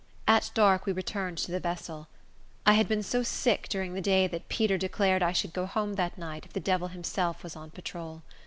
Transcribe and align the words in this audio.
At 0.27 0.49
dark 0.55 0.87
we 0.87 0.93
returned 0.93 1.37
to 1.37 1.51
the 1.51 1.59
vessel. 1.59 2.07
I 2.65 2.73
had 2.73 2.87
been 2.87 3.03
so 3.03 3.21
sick 3.21 3.69
during 3.69 3.93
the 3.93 4.01
day, 4.01 4.25
that 4.25 4.49
Peter 4.49 4.75
declared 4.79 5.21
I 5.21 5.31
should 5.31 5.53
go 5.53 5.67
home 5.67 5.93
that 5.93 6.17
night, 6.17 6.43
if 6.43 6.53
the 6.53 6.59
devil 6.59 6.87
himself 6.87 7.43
was 7.43 7.55
on 7.55 7.69
patrol. 7.69 8.23